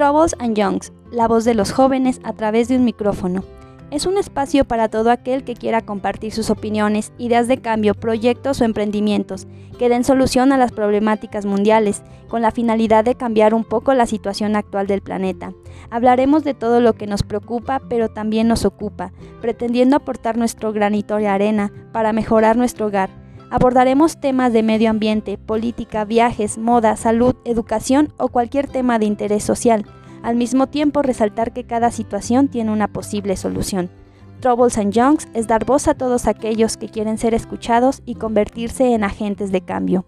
Troubles 0.00 0.34
and 0.38 0.56
Youngs, 0.56 0.94
la 1.12 1.28
voz 1.28 1.44
de 1.44 1.52
los 1.52 1.72
jóvenes 1.72 2.22
a 2.24 2.32
través 2.32 2.68
de 2.68 2.76
un 2.76 2.86
micrófono. 2.86 3.44
Es 3.90 4.06
un 4.06 4.16
espacio 4.16 4.64
para 4.64 4.88
todo 4.88 5.10
aquel 5.10 5.44
que 5.44 5.52
quiera 5.52 5.82
compartir 5.82 6.32
sus 6.32 6.48
opiniones, 6.48 7.12
ideas 7.18 7.48
de 7.48 7.58
cambio, 7.58 7.92
proyectos 7.92 8.62
o 8.62 8.64
emprendimientos 8.64 9.46
que 9.78 9.90
den 9.90 10.02
solución 10.02 10.52
a 10.52 10.56
las 10.56 10.72
problemáticas 10.72 11.44
mundiales, 11.44 12.02
con 12.28 12.40
la 12.40 12.50
finalidad 12.50 13.04
de 13.04 13.14
cambiar 13.14 13.52
un 13.52 13.62
poco 13.62 13.92
la 13.92 14.06
situación 14.06 14.56
actual 14.56 14.86
del 14.86 15.02
planeta. 15.02 15.52
Hablaremos 15.90 16.44
de 16.44 16.54
todo 16.54 16.80
lo 16.80 16.94
que 16.94 17.06
nos 17.06 17.22
preocupa, 17.22 17.82
pero 17.90 18.08
también 18.08 18.48
nos 18.48 18.64
ocupa, 18.64 19.12
pretendiendo 19.42 19.96
aportar 19.96 20.38
nuestro 20.38 20.72
granito 20.72 21.16
de 21.16 21.28
arena 21.28 21.72
para 21.92 22.14
mejorar 22.14 22.56
nuestro 22.56 22.86
hogar. 22.86 23.19
Abordaremos 23.52 24.20
temas 24.20 24.52
de 24.52 24.62
medio 24.62 24.90
ambiente, 24.90 25.36
política, 25.36 26.04
viajes, 26.04 26.56
moda, 26.56 26.94
salud, 26.96 27.34
educación 27.44 28.14
o 28.16 28.28
cualquier 28.28 28.68
tema 28.68 29.00
de 29.00 29.06
interés 29.06 29.42
social 29.42 29.84
al 30.22 30.36
mismo 30.36 30.68
tiempo 30.68 31.02
resaltar 31.02 31.52
que 31.52 31.64
cada 31.64 31.90
situación 31.90 32.46
tiene 32.46 32.70
una 32.70 32.86
posible 32.86 33.36
solución. 33.36 33.90
Troubles 34.38 34.78
and 34.78 34.92
Youngs 34.92 35.26
es 35.34 35.48
dar 35.48 35.64
voz 35.64 35.88
a 35.88 35.94
todos 35.94 36.28
aquellos 36.28 36.76
que 36.76 36.88
quieren 36.88 37.18
ser 37.18 37.34
escuchados 37.34 38.02
y 38.06 38.14
convertirse 38.14 38.94
en 38.94 39.02
agentes 39.02 39.50
de 39.50 39.62
cambio. 39.62 40.04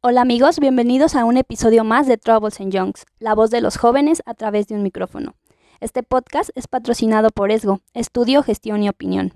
Hola 0.00 0.22
amigos, 0.22 0.58
bienvenidos 0.58 1.16
a 1.16 1.26
un 1.26 1.36
episodio 1.36 1.84
más 1.84 2.06
de 2.06 2.16
Troubles 2.16 2.60
and 2.60 2.94
la 3.18 3.34
voz 3.34 3.50
de 3.50 3.60
los 3.60 3.76
jóvenes 3.76 4.22
a 4.24 4.32
través 4.32 4.68
de 4.68 4.74
un 4.74 4.82
micrófono. 4.82 5.34
Este 5.80 6.02
podcast 6.02 6.50
es 6.56 6.66
patrocinado 6.66 7.30
por 7.30 7.52
ESGO, 7.52 7.80
Estudio, 7.94 8.42
Gestión 8.42 8.82
y 8.82 8.88
Opinión. 8.88 9.32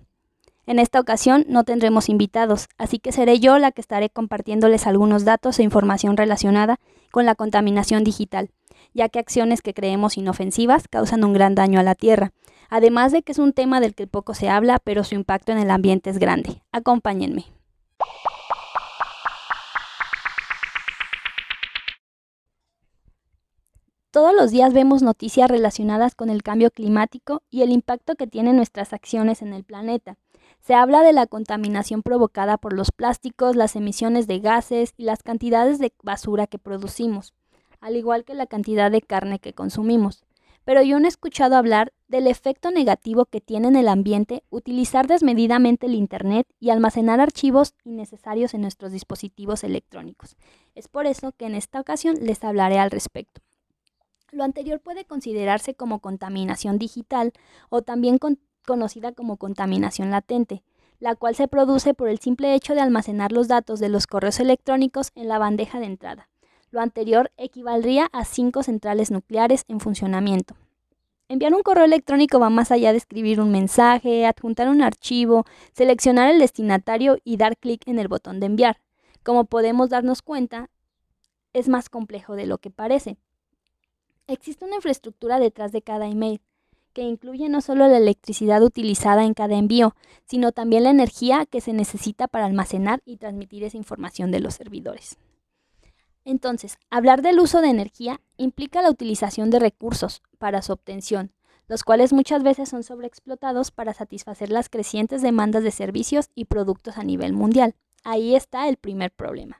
En 0.67 0.81
esta 0.81 0.99
ocasión 0.99 1.45
no 1.49 1.63
tendremos 1.63 2.09
invitados, 2.09 2.69
así 2.79 2.99
que 2.99 3.13
seré 3.13 3.39
yo 3.39 3.59
la 3.59 3.71
que 3.71 3.81
estaré 3.81 4.11
compartiéndoles 4.11 4.89
algunos 4.89 5.25
datos 5.25 5.61
e 5.61 5.63
información 5.63 6.17
relacionada 6.17 6.81
con 7.13 7.27
la 7.27 7.37
contaminación 7.37 8.03
digital, 8.03 8.51
ya 8.93 9.09
que 9.09 9.21
acciones 9.21 9.63
que 9.63 9.73
creemos 9.73 10.17
inofensivas 10.17 10.89
causan 10.89 11.23
un 11.23 11.33
gran 11.33 11.55
daño 11.55 11.79
a 11.79 11.85
la 11.85 11.95
Tierra, 11.95 12.33
además 12.71 13.13
de 13.13 13.23
que 13.23 13.31
es 13.31 13.39
un 13.39 13.53
tema 13.53 13.81
del 13.81 13.95
que 13.95 14.09
poco 14.09 14.35
se 14.35 14.49
habla, 14.49 14.81
pero 14.83 15.05
su 15.05 15.15
impacto 15.15 15.53
en 15.53 15.59
el 15.59 15.71
ambiente 15.71 16.11
es 16.11 16.19
grande. 16.19 16.61
Acompáñenme. 16.73 17.45
Todos 24.13 24.35
los 24.35 24.51
días 24.51 24.75
vemos 24.75 25.01
noticias 25.01 25.51
relacionadas 25.51 26.15
con 26.15 26.29
el 26.29 26.43
cambio 26.43 26.71
climático 26.71 27.43
y 27.49 27.63
el 27.63 27.71
impacto 27.71 28.15
que 28.15 28.27
tienen 28.27 28.57
nuestras 28.57 28.93
acciones 28.93 29.41
en 29.41 29.55
el 29.55 29.65
planeta. 29.65 30.19
Se 30.61 30.75
habla 30.75 31.01
de 31.01 31.15
la 31.15 31.27
contaminación 31.27 32.03
provocada 32.03 32.59
por 32.59 32.75
los 32.75 32.93
plásticos, 32.93 33.57
las 33.57 33.75
emisiones 33.75 34.27
de 34.27 34.41
gases 34.41 34.93
y 34.99 35.05
las 35.05 35.23
cantidades 35.23 35.79
de 35.79 35.95
basura 36.03 36.47
que 36.47 36.59
producimos, 36.59 37.33
al 37.81 37.97
igual 37.97 38.27
que 38.27 38.35
la 38.35 38.47
cantidad 38.47 38.91
de 38.91 39.01
carne 39.01 39.39
que 39.39 39.55
consumimos. 39.55 40.27
Pero 40.67 40.83
yo 40.83 41.01
no 41.01 41.07
he 41.07 41.09
escuchado 41.09 41.57
hablar 41.57 41.95
del 42.07 42.27
efecto 42.27 42.71
negativo 42.71 43.25
que 43.25 43.41
tiene 43.41 43.69
en 43.69 43.77
el 43.77 43.89
ambiente 43.89 44.45
utilizar 44.51 45.07
desmedidamente 45.07 45.87
el 45.87 45.95
Internet 45.95 46.47
y 46.61 46.69
almacenar 46.69 47.21
archivos 47.21 47.73
innecesarios 47.83 48.53
en 48.53 48.61
nuestros 48.61 48.93
dispositivos 48.93 49.65
electrónicos. 49.65 50.37
Es 50.75 50.87
por 50.87 51.07
eso 51.07 51.33
que 51.33 51.47
en 51.47 51.55
esta 51.55 51.81
ocasión 51.81 52.17
les 52.21 52.45
hablaré 52.45 52.79
al 52.79 52.91
respecto. 52.91 53.41
Lo 54.33 54.45
anterior 54.45 54.81
puede 54.81 55.05
considerarse 55.05 55.75
como 55.75 55.99
contaminación 55.99 56.79
digital 56.79 57.35
o 57.69 57.83
también 57.83 58.17
con 58.17 58.39
conocida 58.65 59.13
como 59.13 59.37
contaminación 59.37 60.11
latente, 60.11 60.63
la 61.01 61.17
cual 61.17 61.35
se 61.35 61.49
produce 61.49 61.93
por 61.93 62.09
el 62.09 62.19
simple 62.19 62.55
hecho 62.55 62.75
de 62.75 62.81
almacenar 62.81 63.31
los 63.31 63.47
datos 63.47 63.79
de 63.79 63.91
los 63.91 64.07
correos 64.07 64.41
electrónicos 64.41 65.11
en 65.15 65.29
la 65.29 65.39
bandeja 65.39 65.81
de 65.81 65.87
entrada. 65.87 66.31
Lo 66.71 66.81
anterior 66.81 67.31
equivaldría 67.37 68.09
a 68.13 68.25
cinco 68.25 68.63
centrales 68.63 69.11
nucleares 69.11 69.65
en 69.69 69.81
funcionamiento. 69.81 70.55
Enviar 71.29 71.55
un 71.55 71.63
correo 71.63 71.85
electrónico 71.85 72.41
va 72.41 72.49
más 72.49 72.71
allá 72.71 72.93
de 72.93 72.99
escribir 72.99 73.39
un 73.39 73.51
mensaje, 73.51 74.25
adjuntar 74.25 74.69
un 74.69 74.81
archivo, 74.81 75.45
seleccionar 75.73 76.31
el 76.31 76.39
destinatario 76.39 77.19
y 77.23 77.37
dar 77.37 77.59
clic 77.59 77.87
en 77.87 77.99
el 77.99 78.09
botón 78.09 78.41
de 78.41 78.47
enviar. 78.47 78.81
Como 79.23 79.45
podemos 79.45 79.91
darnos 79.91 80.23
cuenta, 80.23 80.71
es 81.53 81.69
más 81.69 81.91
complejo 81.91 82.35
de 82.35 82.47
lo 82.47 82.57
que 82.59 82.71
parece. 82.71 83.19
Existe 84.27 84.65
una 84.65 84.77
infraestructura 84.77 85.39
detrás 85.39 85.73
de 85.73 85.83
cada 85.83 86.07
email, 86.07 86.41
que 86.93 87.03
incluye 87.03 87.49
no 87.49 87.61
solo 87.61 87.89
la 87.89 87.97
electricidad 87.97 88.63
utilizada 88.63 89.25
en 89.25 89.35
cada 89.35 89.57
envío, 89.57 89.95
sino 90.27 90.53
también 90.53 90.85
la 90.85 90.91
energía 90.91 91.47
que 91.47 91.61
se 91.61 91.73
necesita 91.73 92.29
para 92.29 92.47
almacenar 92.47 93.03
y 93.05 93.17
transmitir 93.17 93.65
esa 93.65 93.77
información 93.77 94.31
de 94.31 94.41
los 94.41 94.55
servidores. 94.55 95.17
Entonces, 96.25 96.79
hablar 96.91 97.23
del 97.23 97.41
uso 97.41 97.61
de 97.61 97.69
energía 97.69 98.21
implica 98.37 98.83
la 98.83 98.91
utilización 98.91 99.51
de 99.51 99.59
recursos 99.59 100.23
para 100.39 100.63
su 100.63 100.73
obtención, 100.73 101.33
los 101.67 101.83
cuales 101.83 102.13
muchas 102.13 102.43
veces 102.43 102.69
son 102.69 102.85
sobreexplotados 102.85 103.71
para 103.71 103.95
satisfacer 103.95 104.51
las 104.51 104.69
crecientes 104.69 105.23
demandas 105.23 105.65
de 105.65 105.71
servicios 105.71 106.31
y 106.35 106.45
productos 106.45 106.99
a 106.99 107.03
nivel 107.03 107.33
mundial. 107.33 107.75
Ahí 108.05 108.35
está 108.35 108.69
el 108.69 108.77
primer 108.77 109.11
problema. 109.11 109.59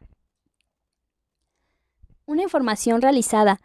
Una 2.27 2.43
información 2.43 3.03
realizada 3.03 3.61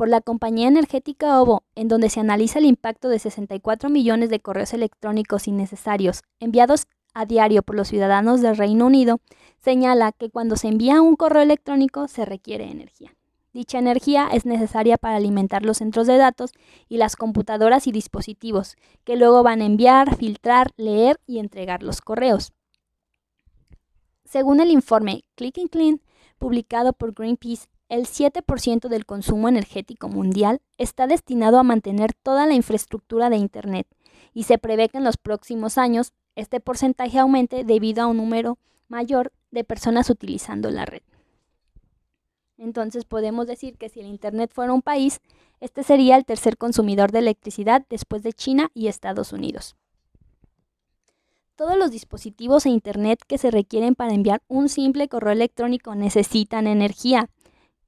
por 0.00 0.08
la 0.08 0.22
compañía 0.22 0.66
energética 0.66 1.42
OVO, 1.42 1.62
en 1.74 1.88
donde 1.88 2.08
se 2.08 2.20
analiza 2.20 2.58
el 2.58 2.64
impacto 2.64 3.10
de 3.10 3.18
64 3.18 3.90
millones 3.90 4.30
de 4.30 4.40
correos 4.40 4.72
electrónicos 4.72 5.46
innecesarios 5.46 6.22
enviados 6.38 6.86
a 7.12 7.26
diario 7.26 7.62
por 7.62 7.76
los 7.76 7.88
ciudadanos 7.88 8.40
del 8.40 8.56
Reino 8.56 8.86
Unido, 8.86 9.20
señala 9.62 10.12
que 10.12 10.30
cuando 10.30 10.56
se 10.56 10.68
envía 10.68 11.02
un 11.02 11.16
correo 11.16 11.42
electrónico 11.42 12.08
se 12.08 12.24
requiere 12.24 12.70
energía. 12.70 13.14
Dicha 13.52 13.78
energía 13.78 14.30
es 14.32 14.46
necesaria 14.46 14.96
para 14.96 15.16
alimentar 15.16 15.66
los 15.66 15.76
centros 15.76 16.06
de 16.06 16.16
datos 16.16 16.52
y 16.88 16.96
las 16.96 17.14
computadoras 17.14 17.86
y 17.86 17.92
dispositivos, 17.92 18.76
que 19.04 19.16
luego 19.16 19.42
van 19.42 19.60
a 19.60 19.66
enviar, 19.66 20.16
filtrar, 20.16 20.70
leer 20.78 21.20
y 21.26 21.40
entregar 21.40 21.82
los 21.82 22.00
correos. 22.00 22.54
Según 24.24 24.60
el 24.60 24.70
informe 24.70 25.24
Click 25.34 25.58
and 25.58 25.68
Clean, 25.68 26.00
publicado 26.38 26.94
por 26.94 27.12
Greenpeace 27.12 27.68
el 27.90 28.06
7% 28.06 28.88
del 28.88 29.04
consumo 29.04 29.48
energético 29.48 30.08
mundial 30.08 30.62
está 30.78 31.08
destinado 31.08 31.58
a 31.58 31.64
mantener 31.64 32.14
toda 32.14 32.46
la 32.46 32.54
infraestructura 32.54 33.28
de 33.28 33.36
Internet 33.36 33.86
y 34.32 34.44
se 34.44 34.58
prevé 34.58 34.88
que 34.88 34.98
en 34.98 35.04
los 35.04 35.16
próximos 35.16 35.76
años 35.76 36.12
este 36.36 36.60
porcentaje 36.60 37.18
aumente 37.18 37.64
debido 37.64 38.02
a 38.02 38.06
un 38.06 38.18
número 38.18 38.58
mayor 38.88 39.32
de 39.50 39.64
personas 39.64 40.08
utilizando 40.08 40.70
la 40.70 40.86
red. 40.86 41.02
Entonces 42.58 43.04
podemos 43.04 43.48
decir 43.48 43.76
que 43.76 43.88
si 43.88 44.00
el 44.00 44.06
Internet 44.06 44.52
fuera 44.54 44.72
un 44.72 44.82
país, 44.82 45.20
este 45.58 45.82
sería 45.82 46.16
el 46.16 46.24
tercer 46.24 46.56
consumidor 46.58 47.10
de 47.10 47.18
electricidad 47.18 47.84
después 47.90 48.22
de 48.22 48.32
China 48.32 48.70
y 48.72 48.86
Estados 48.86 49.32
Unidos. 49.32 49.74
Todos 51.56 51.76
los 51.76 51.90
dispositivos 51.90 52.66
e 52.66 52.70
Internet 52.70 53.20
que 53.26 53.36
se 53.36 53.50
requieren 53.50 53.96
para 53.96 54.14
enviar 54.14 54.42
un 54.46 54.68
simple 54.68 55.08
correo 55.08 55.32
electrónico 55.32 55.96
necesitan 55.96 56.68
energía 56.68 57.28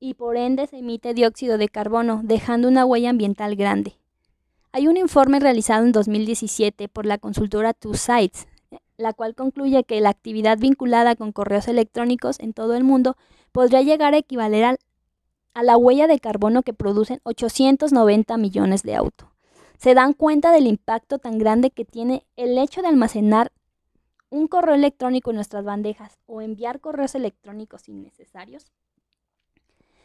y 0.03 0.15
por 0.15 0.37
ende 0.37 0.67
se 0.67 0.79
emite 0.79 1.15
dióxido 1.15 1.59
de 1.59 1.69
carbono, 1.69 2.23
dejando 2.25 2.67
una 2.67 2.85
huella 2.85 3.11
ambiental 3.11 3.55
grande. 3.55 3.95
Hay 4.73 4.89
un 4.89 4.97
informe 4.97 5.39
realizado 5.39 5.87
en 5.87 5.93
2017 5.93 6.89
por 6.89 7.07
la 7.07 7.19
consultora 7.19 7.73
Two 7.73 7.95
Sites, 7.95 8.49
la 8.97 9.13
cual 9.13 9.37
concluye 9.37 9.85
que 9.85 10.01
la 10.01 10.09
actividad 10.09 10.59
vinculada 10.59 11.15
con 11.15 11.31
correos 11.31 11.69
electrónicos 11.69 12.41
en 12.41 12.53
todo 12.53 12.75
el 12.75 12.83
mundo 12.83 13.17
podría 13.53 13.83
llegar 13.83 14.15
a 14.15 14.19
equivaler 14.19 14.77
a 15.55 15.63
la 15.63 15.77
huella 15.77 16.09
de 16.09 16.19
carbono 16.19 16.65
que 16.65 16.75
producen 16.75 17.21
890 17.23 18.37
millones 18.39 18.83
de 18.83 18.97
autos. 18.97 19.29
¿Se 19.79 19.95
dan 19.95 20.15
cuenta 20.15 20.51
del 20.51 20.67
impacto 20.67 21.21
tan 21.21 21.39
grande 21.39 21.71
que 21.71 21.85
tiene 21.85 22.27
el 22.35 22.59
hecho 22.59 22.83
de 22.83 22.89
almacenar 22.89 23.53
un 24.31 24.49
correo 24.49 24.75
electrónico 24.75 25.31
en 25.31 25.37
nuestras 25.37 25.65
bandejas 25.65 26.19
o 26.27 26.41
enviar 26.41 26.81
correos 26.81 27.15
electrónicos 27.15 27.89
innecesarios? 27.89 28.73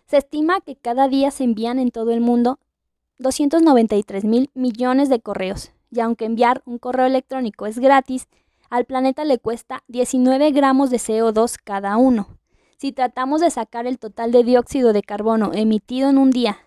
Se 0.07 0.15
estima 0.15 0.61
que 0.61 0.77
cada 0.77 1.09
día 1.09 1.31
se 1.31 1.43
envían 1.43 1.79
en 1.79 1.91
todo 1.91 2.11
el 2.11 2.21
mundo 2.21 2.59
293 3.19 4.23
mil 4.23 4.49
millones 4.53 5.09
de 5.09 5.19
correos, 5.19 5.71
y 5.91 5.99
aunque 5.99 6.23
enviar 6.23 6.61
un 6.65 6.77
correo 6.77 7.05
electrónico 7.05 7.65
es 7.65 7.77
gratis, 7.77 8.29
al 8.69 8.85
planeta 8.85 9.25
le 9.25 9.37
cuesta 9.37 9.83
19 9.89 10.51
gramos 10.51 10.91
de 10.91 10.97
CO2 10.97 11.57
cada 11.61 11.97
uno. 11.97 12.37
Si 12.77 12.93
tratamos 12.93 13.41
de 13.41 13.49
sacar 13.49 13.85
el 13.85 13.99
total 13.99 14.31
de 14.31 14.45
dióxido 14.45 14.93
de 14.93 15.01
carbono 15.01 15.51
emitido 15.53 16.09
en 16.09 16.17
un 16.17 16.31
día 16.31 16.57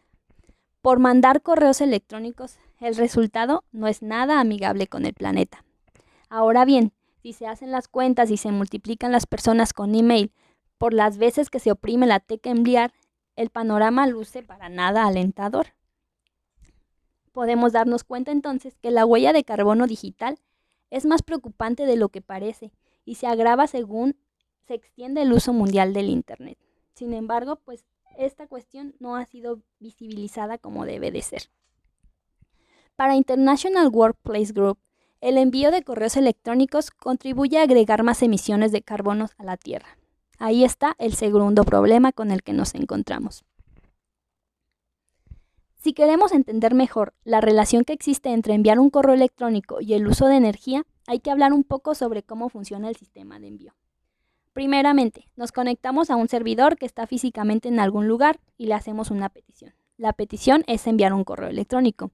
por 0.83 0.99
mandar 0.99 1.41
correos 1.41 1.81
electrónicos, 1.81 2.59
el 2.79 2.95
resultado 2.97 3.65
no 3.73 3.87
es 3.87 4.03
nada 4.03 4.41
amigable 4.41 4.87
con 4.87 5.07
el 5.07 5.15
planeta. 5.15 5.65
Ahora 6.29 6.67
bien, 6.67 6.93
si 7.23 7.33
se 7.33 7.47
hacen 7.47 7.71
las 7.71 7.89
cuentas 7.89 8.31
y 8.31 8.37
se 8.37 8.51
multiplican 8.51 9.13
las 9.13 9.27
personas 9.27 9.73
con 9.73 9.95
email 9.95 10.31
por 10.77 10.93
las 10.93 11.17
veces 11.17 11.49
que 11.49 11.59
se 11.59 11.71
oprime 11.71 12.07
la 12.07 12.21
tecla 12.21 12.53
enviar, 12.53 12.93
el 13.41 13.49
panorama 13.49 14.07
luce 14.07 14.43
para 14.43 14.69
nada 14.69 15.07
alentador. 15.07 15.69
Podemos 17.33 17.73
darnos 17.73 18.05
cuenta 18.05 18.33
entonces 18.33 18.77
que 18.77 18.91
la 18.91 19.07
huella 19.07 19.33
de 19.33 19.45
carbono 19.45 19.87
digital 19.87 20.39
es 20.91 21.07
más 21.07 21.23
preocupante 21.23 21.87
de 21.87 21.97
lo 21.97 22.11
que 22.11 22.21
parece 22.21 22.71
y 23.07 23.15
se 23.15 23.27
agrava 23.27 23.67
según 23.67 24.15
se 24.69 24.75
extiende 24.75 25.23
el 25.23 25.33
uso 25.33 25.55
mundial 25.55 25.95
del 25.95 26.11
Internet. 26.11 26.59
Sin 26.93 27.15
embargo, 27.15 27.57
pues 27.57 27.87
esta 28.19 28.47
cuestión 28.47 28.95
no 28.99 29.17
ha 29.17 29.25
sido 29.25 29.63
visibilizada 29.79 30.59
como 30.59 30.85
debe 30.85 31.11
de 31.11 31.23
ser. 31.23 31.45
Para 32.95 33.17
International 33.17 33.89
Workplace 33.89 34.53
Group, 34.53 34.79
el 35.23 35.39
envío 35.39 35.71
de 35.71 35.83
correos 35.83 36.19
electrónicos 36.19 36.91
contribuye 36.91 37.59
a 37.59 37.63
agregar 37.63 38.03
más 38.03 38.23
emisiones 38.23 38.71
de 38.71 38.83
carbono 38.83 39.31
a 39.39 39.45
la 39.45 39.57
Tierra. 39.57 39.97
Ahí 40.41 40.65
está 40.65 40.97
el 40.99 41.13
segundo 41.13 41.65
problema 41.65 42.13
con 42.13 42.31
el 42.31 42.43
que 42.43 42.55
nos 42.55 42.75
encontramos. 42.75 43.45
Si 45.77 45.93
queremos 45.93 46.33
entender 46.33 46.73
mejor 46.75 47.13
la 47.25 47.43
relación 47.43 47.85
que 47.85 47.93
existe 47.93 48.31
entre 48.31 48.55
enviar 48.55 48.79
un 48.79 48.89
correo 48.89 49.15
electrónico 49.15 49.83
y 49.83 49.93
el 49.93 50.07
uso 50.07 50.29
de 50.29 50.37
energía, 50.37 50.87
hay 51.07 51.21
que 51.21 51.31
hablar 51.31 51.53
un 51.53 51.63
poco 51.63 51.95
sobre 51.95 52.23
cómo 52.23 52.49
funciona 52.49 52.89
el 52.89 52.97
sistema 52.97 53.39
de 53.39 53.49
envío. 53.49 53.75
Primeramente, 54.55 55.27
nos 55.37 55.53
conectamos 55.53 56.09
a 56.09 56.17
un 56.17 56.29
servidor 56.29 56.79
que 56.79 56.87
está 56.87 57.07
físicamente 57.07 57.69
en 57.69 57.79
algún 57.79 58.09
lugar 58.09 58.41
y 58.57 58.65
le 58.65 58.75
hacemos 58.75 59.11
una 59.11 59.29
petición. 59.29 59.75
La 59.99 60.15
petición 60.15 60.65
es 60.67 60.87
enviar 60.87 61.13
un 61.13 61.25
correo 61.25 61.51
electrónico. 61.51 62.13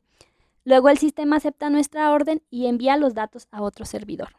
Luego 0.64 0.88
el 0.88 0.98
sistema 0.98 1.36
acepta 1.36 1.70
nuestra 1.70 2.10
orden 2.10 2.42
y 2.50 2.66
envía 2.66 2.96
los 2.96 3.14
datos 3.14 3.46
a 3.52 3.62
otro 3.62 3.84
servidor. 3.84 4.30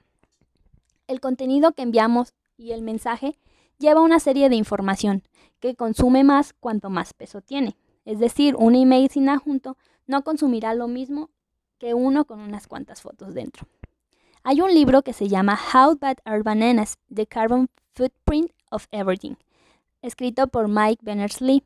El 1.07 1.21
contenido 1.21 1.71
que 1.71 1.83
enviamos 1.83 2.33
y 2.57 2.73
el 2.73 2.81
mensaje 2.81 3.37
lleva 3.79 4.01
una 4.01 4.19
serie 4.19 4.49
de 4.49 4.55
información 4.55 5.23
que 5.59 5.75
consume 5.75 6.23
más 6.23 6.53
cuanto 6.53 6.89
más 6.89 7.13
peso 7.13 7.41
tiene. 7.41 7.75
Es 8.05 8.19
decir, 8.19 8.55
un 8.55 8.75
email 8.75 9.09
sin 9.09 9.29
adjunto 9.29 9.77
no 10.05 10.23
consumirá 10.23 10.73
lo 10.73 10.87
mismo 10.87 11.29
que 11.77 11.93
uno 11.93 12.25
con 12.25 12.39
unas 12.39 12.67
cuantas 12.67 13.01
fotos 13.01 13.33
dentro. 13.33 13.67
Hay 14.43 14.61
un 14.61 14.73
libro 14.73 15.01
que 15.01 15.13
se 15.13 15.27
llama 15.27 15.59
How 15.73 15.97
Bad 15.99 16.17
Are 16.23 16.41
Bananas? 16.41 16.97
The 17.13 17.27
Carbon 17.27 17.69
Footprint 17.93 18.51
of 18.71 18.87
Everything, 18.91 19.35
escrito 20.01 20.47
por 20.47 20.67
Mike 20.67 21.03
Berners-Lee, 21.03 21.63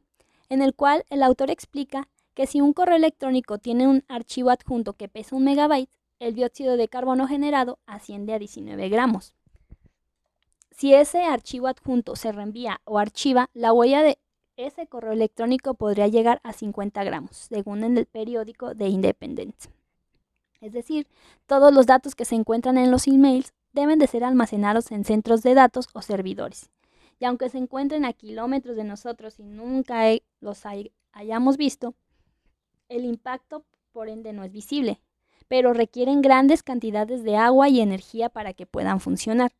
en 0.49 0.61
el 0.61 0.73
cual 0.73 1.05
el 1.09 1.23
autor 1.23 1.51
explica 1.51 2.07
que 2.33 2.47
si 2.47 2.61
un 2.61 2.73
correo 2.73 2.95
electrónico 2.95 3.57
tiene 3.57 3.87
un 3.87 4.03
archivo 4.07 4.49
adjunto 4.49 4.93
que 4.93 5.09
pesa 5.09 5.35
un 5.35 5.43
megabyte, 5.43 5.89
el 6.19 6.33
dióxido 6.33 6.77
de 6.77 6.87
carbono 6.87 7.27
generado 7.27 7.79
asciende 7.85 8.33
a 8.33 8.39
19 8.39 8.89
gramos. 8.89 9.33
Si 10.81 10.95
ese 10.95 11.21
archivo 11.21 11.67
adjunto 11.67 12.15
se 12.15 12.31
reenvía 12.31 12.81
o 12.85 12.97
archiva, 12.97 13.51
la 13.53 13.71
huella 13.71 14.01
de 14.01 14.17
ese 14.57 14.87
correo 14.87 15.11
electrónico 15.11 15.75
podría 15.75 16.07
llegar 16.07 16.41
a 16.41 16.53
50 16.53 17.03
gramos, 17.03 17.37
según 17.37 17.83
en 17.83 17.99
el 17.99 18.07
periódico 18.07 18.75
The 18.75 18.87
Independent. 18.87 19.55
Es 20.59 20.73
decir, 20.73 21.05
todos 21.45 21.71
los 21.71 21.85
datos 21.85 22.15
que 22.15 22.25
se 22.25 22.33
encuentran 22.33 22.79
en 22.79 22.89
los 22.89 23.05
emails 23.05 23.53
deben 23.73 23.99
de 23.99 24.07
ser 24.07 24.23
almacenados 24.23 24.91
en 24.91 25.05
centros 25.05 25.43
de 25.43 25.53
datos 25.53 25.87
o 25.93 26.01
servidores. 26.01 26.71
Y 27.19 27.25
aunque 27.25 27.49
se 27.49 27.59
encuentren 27.59 28.03
a 28.03 28.13
kilómetros 28.13 28.75
de 28.75 28.83
nosotros 28.83 29.39
y 29.39 29.43
nunca 29.43 30.05
los 30.39 30.63
hayamos 31.11 31.57
visto, 31.57 31.93
el 32.89 33.05
impacto 33.05 33.65
por 33.91 34.09
ende 34.09 34.33
no 34.33 34.43
es 34.43 34.51
visible, 34.51 34.99
pero 35.47 35.73
requieren 35.73 36.23
grandes 36.23 36.63
cantidades 36.63 37.21
de 37.21 37.37
agua 37.37 37.69
y 37.69 37.81
energía 37.81 38.29
para 38.29 38.53
que 38.53 38.65
puedan 38.65 38.99
funcionar. 38.99 39.51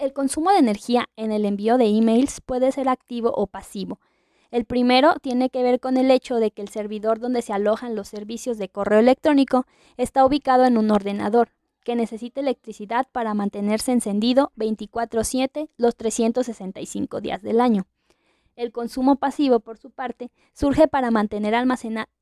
El 0.00 0.14
consumo 0.14 0.50
de 0.50 0.56
energía 0.56 1.10
en 1.16 1.30
el 1.30 1.44
envío 1.44 1.76
de 1.76 1.84
emails 1.84 2.40
puede 2.40 2.72
ser 2.72 2.88
activo 2.88 3.34
o 3.36 3.46
pasivo. 3.46 4.00
El 4.50 4.64
primero 4.64 5.16
tiene 5.20 5.50
que 5.50 5.62
ver 5.62 5.78
con 5.78 5.98
el 5.98 6.10
hecho 6.10 6.36
de 6.36 6.52
que 6.52 6.62
el 6.62 6.70
servidor 6.70 7.20
donde 7.20 7.42
se 7.42 7.52
alojan 7.52 7.94
los 7.94 8.08
servicios 8.08 8.56
de 8.56 8.70
correo 8.70 9.00
electrónico 9.00 9.66
está 9.98 10.24
ubicado 10.24 10.64
en 10.64 10.78
un 10.78 10.90
ordenador, 10.90 11.50
que 11.84 11.96
necesita 11.96 12.40
electricidad 12.40 13.08
para 13.12 13.34
mantenerse 13.34 13.92
encendido 13.92 14.52
24/7 14.56 15.68
los 15.76 15.94
365 15.96 17.20
días 17.20 17.42
del 17.42 17.60
año. 17.60 17.84
El 18.56 18.72
consumo 18.72 19.16
pasivo, 19.16 19.60
por 19.60 19.76
su 19.76 19.90
parte, 19.90 20.30
surge, 20.54 20.88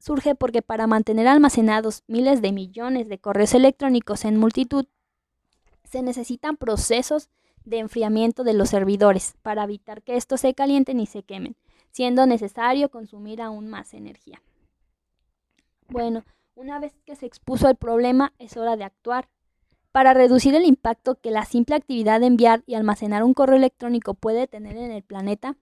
surge 0.01 0.35
porque 0.35 0.63
para 0.63 0.87
mantener 0.89 1.29
almacenados 1.29 2.03
miles 2.09 2.43
de 2.43 2.51
millones 2.51 3.09
de 3.09 3.19
correos 3.19 3.55
electrónicos 3.55 4.25
en 4.25 4.37
multitud, 4.37 4.87
se 5.85 6.03
necesitan 6.03 6.57
procesos 6.57 7.31
de 7.69 7.79
enfriamiento 7.79 8.44
de 8.44 8.55
los 8.55 8.70
servidores 8.70 9.35
para 9.43 9.65
evitar 9.65 10.03
que 10.03 10.17
estos 10.17 10.41
se 10.41 10.55
calienten 10.55 11.00
y 11.00 11.06
se 11.06 11.23
quemen, 11.23 11.56
siendo 11.91 12.26
necesario 12.26 12.88
consumir 12.88 13.43
aún 13.43 13.69
más 13.69 13.94
energía. 13.94 14.43
Bueno, 15.88 16.25
una 16.55 16.79
vez 16.81 16.94
que 17.05 17.17
se 17.17 17.26
expuso 17.26 17.69
el 17.69 17.76
problema, 17.76 18.32
es 18.38 18.56
hora 18.56 18.76
de 18.76 18.85
actuar. 18.85 19.29
Para 19.93 20.12
reducir 20.12 20.55
el 20.55 20.65
impacto 20.65 21.15
que 21.15 21.31
la 21.31 21.44
simple 21.44 21.76
actividad 21.76 22.20
de 22.20 22.26
enviar 22.26 22.62
y 22.67 22.75
almacenar 22.75 23.23
un 23.23 23.35
correo 23.35 23.56
electrónico 23.56 24.15
puede 24.15 24.47
tener 24.47 24.76
en 24.76 24.91
el 24.91 25.03
planeta, 25.03 25.56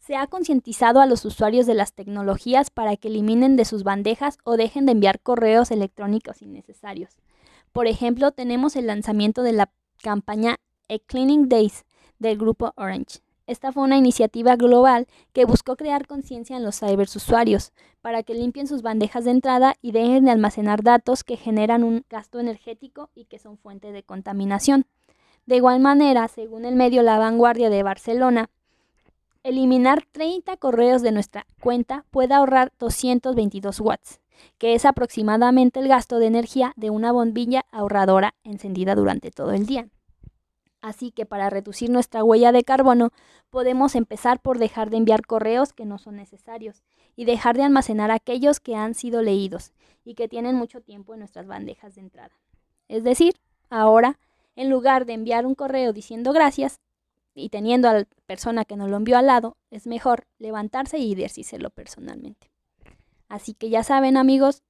se 0.00 0.16
ha 0.16 0.26
concientizado 0.26 1.00
a 1.00 1.06
los 1.06 1.24
usuarios 1.24 1.66
de 1.66 1.74
las 1.74 1.92
tecnologías 1.92 2.70
para 2.70 2.96
que 2.96 3.08
eliminen 3.08 3.56
de 3.56 3.64
sus 3.64 3.84
bandejas 3.84 4.38
o 4.44 4.56
dejen 4.56 4.86
de 4.86 4.92
enviar 4.92 5.20
correos 5.20 5.70
electrónicos 5.70 6.42
innecesarios. 6.42 7.16
Por 7.72 7.86
ejemplo, 7.86 8.32
tenemos 8.32 8.76
el 8.76 8.86
lanzamiento 8.86 9.42
de 9.42 9.52
la 9.52 9.70
campaña 10.02 10.58
a 10.90 10.98
Cleaning 10.98 11.48
Days 11.48 11.84
del 12.18 12.36
grupo 12.36 12.72
Orange. 12.76 13.20
Esta 13.46 13.72
fue 13.72 13.82
una 13.82 13.96
iniciativa 13.96 14.56
global 14.56 15.06
que 15.32 15.44
buscó 15.44 15.76
crear 15.76 16.06
conciencia 16.06 16.56
en 16.56 16.62
los 16.62 16.78
ciberusuarios 16.78 17.72
para 18.00 18.22
que 18.22 18.34
limpien 18.34 18.66
sus 18.66 18.82
bandejas 18.82 19.24
de 19.24 19.32
entrada 19.32 19.74
y 19.82 19.92
dejen 19.92 20.24
de 20.24 20.30
almacenar 20.30 20.82
datos 20.82 21.24
que 21.24 21.36
generan 21.36 21.82
un 21.82 22.04
gasto 22.08 22.38
energético 22.38 23.10
y 23.14 23.24
que 23.24 23.38
son 23.38 23.56
fuente 23.56 23.90
de 23.92 24.02
contaminación. 24.02 24.86
De 25.46 25.56
igual 25.56 25.80
manera, 25.80 26.28
según 26.28 26.64
el 26.64 26.76
medio 26.76 27.02
La 27.02 27.18
Vanguardia 27.18 27.70
de 27.70 27.82
Barcelona, 27.82 28.50
eliminar 29.42 30.04
30 30.12 30.56
correos 30.58 31.02
de 31.02 31.12
nuestra 31.12 31.46
cuenta 31.60 32.04
puede 32.10 32.34
ahorrar 32.34 32.72
222 32.78 33.80
watts, 33.80 34.20
que 34.58 34.74
es 34.74 34.84
aproximadamente 34.84 35.80
el 35.80 35.88
gasto 35.88 36.18
de 36.18 36.26
energía 36.26 36.72
de 36.76 36.90
una 36.90 37.10
bombilla 37.10 37.64
ahorradora 37.72 38.34
encendida 38.44 38.94
durante 38.94 39.30
todo 39.30 39.52
el 39.52 39.66
día. 39.66 39.88
Así 40.80 41.10
que 41.10 41.26
para 41.26 41.50
reducir 41.50 41.90
nuestra 41.90 42.24
huella 42.24 42.52
de 42.52 42.64
carbono, 42.64 43.10
podemos 43.50 43.94
empezar 43.94 44.40
por 44.40 44.58
dejar 44.58 44.88
de 44.90 44.96
enviar 44.96 45.26
correos 45.26 45.72
que 45.72 45.84
no 45.84 45.98
son 45.98 46.16
necesarios 46.16 46.82
y 47.16 47.26
dejar 47.26 47.56
de 47.56 47.64
almacenar 47.64 48.10
aquellos 48.10 48.60
que 48.60 48.76
han 48.76 48.94
sido 48.94 49.22
leídos 49.22 49.72
y 50.04 50.14
que 50.14 50.28
tienen 50.28 50.56
mucho 50.56 50.80
tiempo 50.80 51.12
en 51.12 51.20
nuestras 51.20 51.46
bandejas 51.46 51.94
de 51.94 52.00
entrada. 52.00 52.32
Es 52.88 53.04
decir, 53.04 53.34
ahora, 53.68 54.18
en 54.56 54.70
lugar 54.70 55.04
de 55.04 55.12
enviar 55.12 55.44
un 55.46 55.54
correo 55.54 55.92
diciendo 55.92 56.32
gracias 56.32 56.80
y 57.34 57.50
teniendo 57.50 57.88
a 57.88 57.94
la 57.94 58.06
persona 58.26 58.64
que 58.64 58.76
nos 58.76 58.88
lo 58.88 58.96
envió 58.96 59.18
al 59.18 59.26
lado, 59.26 59.56
es 59.70 59.86
mejor 59.86 60.26
levantarse 60.38 60.98
y 60.98 61.14
decírselo 61.14 61.70
personalmente. 61.70 62.50
Así 63.28 63.54
que 63.54 63.70
ya 63.70 63.84
saben 63.84 64.16
amigos, 64.16 64.62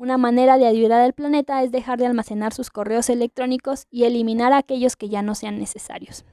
una 0.00 0.16
manera 0.16 0.56
de 0.56 0.66
ayudar 0.66 1.02
al 1.02 1.12
planeta 1.12 1.62
es 1.62 1.72
dejar 1.72 1.98
de 1.98 2.06
almacenar 2.06 2.54
sus 2.54 2.70
correos 2.70 3.10
electrónicos 3.10 3.86
y 3.90 4.04
eliminar 4.04 4.54
aquellos 4.54 4.96
que 4.96 5.10
ya 5.10 5.20
no 5.20 5.34
sean 5.34 5.58
necesarios. 5.58 6.24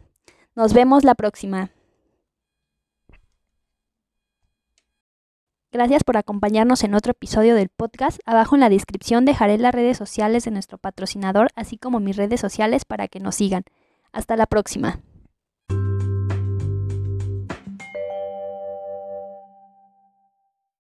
Nos 0.56 0.74
vemos 0.74 1.04
la 1.04 1.16
próxima. 1.16 1.72
Gracias 5.70 6.06
por 6.06 6.16
acompañarnos 6.16 6.86
en 6.86 6.96
otro 6.96 7.12
episodio 7.12 7.56
del 7.56 7.68
podcast. 7.68 8.20
Abajo 8.26 8.56
en 8.56 8.62
la 8.62 8.70
descripción 8.70 9.26
dejaré 9.26 9.58
las 9.58 9.76
redes 9.76 9.98
sociales 9.98 10.46
de 10.46 10.52
nuestro 10.52 10.78
patrocinador, 10.78 11.50
así 11.54 11.78
como 11.78 12.00
mis 12.00 12.16
redes 12.16 12.40
sociales 12.40 12.86
para 12.86 13.10
que 13.10 13.20
nos 13.20 13.36
sigan. 13.36 13.64
Hasta 14.14 14.38
la 14.38 14.46
próxima. 14.46 15.02